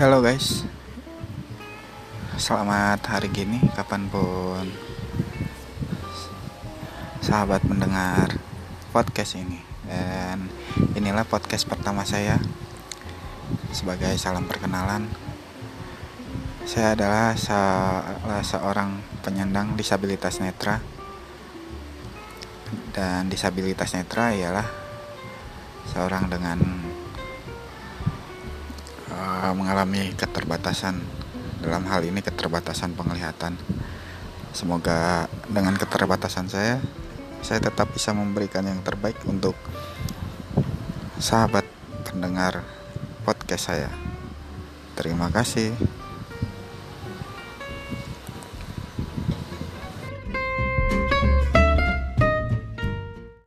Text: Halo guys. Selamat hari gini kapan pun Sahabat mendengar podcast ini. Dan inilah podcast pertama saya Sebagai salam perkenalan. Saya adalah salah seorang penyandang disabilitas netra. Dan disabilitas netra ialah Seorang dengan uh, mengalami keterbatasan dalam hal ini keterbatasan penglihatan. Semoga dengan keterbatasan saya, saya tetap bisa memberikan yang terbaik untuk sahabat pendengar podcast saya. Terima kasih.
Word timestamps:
Halo 0.00 0.24
guys. 0.24 0.64
Selamat 2.40 3.04
hari 3.04 3.28
gini 3.28 3.60
kapan 3.76 4.08
pun 4.08 4.64
Sahabat 7.20 7.60
mendengar 7.68 8.32
podcast 8.96 9.36
ini. 9.36 9.60
Dan 9.84 10.48
inilah 10.96 11.28
podcast 11.28 11.68
pertama 11.68 12.08
saya 12.08 12.40
Sebagai 13.76 14.16
salam 14.16 14.48
perkenalan. 14.48 15.04
Saya 16.64 16.96
adalah 16.96 17.36
salah 17.36 18.40
seorang 18.40 19.04
penyandang 19.20 19.76
disabilitas 19.76 20.40
netra. 20.40 20.80
Dan 22.96 23.28
disabilitas 23.28 23.92
netra 23.92 24.32
ialah 24.32 24.64
Seorang 25.92 26.32
dengan 26.32 26.88
uh, 29.20 29.52
mengalami 29.52 30.16
keterbatasan 30.16 30.96
dalam 31.60 31.84
hal 31.84 32.00
ini 32.08 32.24
keterbatasan 32.24 32.96
penglihatan. 32.96 33.60
Semoga 34.56 35.28
dengan 35.46 35.76
keterbatasan 35.76 36.48
saya, 36.48 36.80
saya 37.44 37.60
tetap 37.60 37.92
bisa 37.92 38.10
memberikan 38.16 38.64
yang 38.64 38.80
terbaik 38.82 39.20
untuk 39.28 39.54
sahabat 41.20 41.68
pendengar 42.08 42.64
podcast 43.22 43.70
saya. 43.70 43.92
Terima 44.96 45.28
kasih. 45.30 45.99